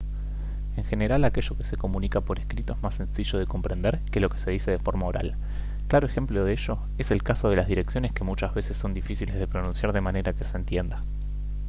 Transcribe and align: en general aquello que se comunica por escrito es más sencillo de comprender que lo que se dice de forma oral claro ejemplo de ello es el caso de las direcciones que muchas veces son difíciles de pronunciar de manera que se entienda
en 0.77 0.83
general 0.83 1.23
aquello 1.25 1.55
que 1.55 1.63
se 1.63 1.77
comunica 1.77 2.21
por 2.21 2.39
escrito 2.39 2.73
es 2.73 2.81
más 2.81 2.95
sencillo 2.95 3.37
de 3.37 3.45
comprender 3.45 3.99
que 4.09 4.19
lo 4.19 4.31
que 4.31 4.39
se 4.39 4.49
dice 4.49 4.71
de 4.71 4.79
forma 4.79 5.05
oral 5.05 5.35
claro 5.87 6.07
ejemplo 6.07 6.43
de 6.43 6.53
ello 6.53 6.79
es 6.97 7.11
el 7.11 7.21
caso 7.21 7.51
de 7.51 7.57
las 7.57 7.67
direcciones 7.67 8.11
que 8.11 8.23
muchas 8.23 8.55
veces 8.55 8.77
son 8.77 8.95
difíciles 8.95 9.37
de 9.37 9.45
pronunciar 9.45 9.93
de 9.93 10.01
manera 10.01 10.33
que 10.33 10.43
se 10.43 10.57
entienda 10.57 11.03